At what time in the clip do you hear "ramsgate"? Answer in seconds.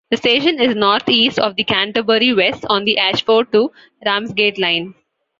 4.03-4.57